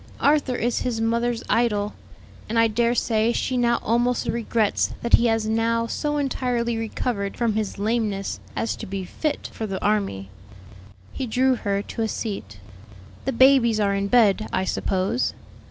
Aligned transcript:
Arthur 0.19 0.55
is 0.55 0.79
his 0.79 0.99
mother's 0.99 1.43
idol, 1.47 1.93
and 2.49 2.57
I 2.57 2.67
dare 2.67 2.95
say 2.95 3.31
she 3.31 3.55
now 3.55 3.77
almost 3.83 4.25
regrets 4.25 4.95
that 5.03 5.13
he 5.13 5.27
has 5.27 5.45
now 5.45 5.85
so 5.85 6.17
entirely 6.17 6.75
recovered 6.75 7.37
from 7.37 7.53
his 7.53 7.77
lameness 7.77 8.39
as 8.55 8.75
to 8.77 8.87
be 8.87 9.05
fit 9.05 9.51
for 9.53 9.67
the 9.67 9.79
army." 9.85 10.31
He 11.13 11.27
drew 11.27 11.53
her 11.53 11.83
to 11.83 12.01
a 12.01 12.07
seat. 12.07 12.57
"The 13.25 13.31
babies 13.33 13.79
are 13.79 13.93
in 13.93 14.07
bed, 14.07 14.47
I 14.51 14.65
suppose?" 14.65 15.35